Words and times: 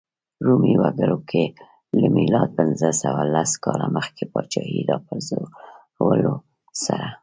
رومي 0.45 0.73
وګړو 0.81 1.17
له 2.01 2.07
میلاد 2.15 2.49
پنځه 2.59 2.89
سوه 3.01 3.21
لس 3.33 3.51
کاله 3.63 3.87
مخکې 3.97 4.23
پاچاهۍ 4.33 4.79
راپرځولو 4.91 6.33
سره. 6.83 7.07